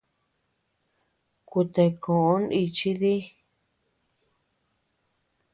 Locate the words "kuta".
1.49-1.83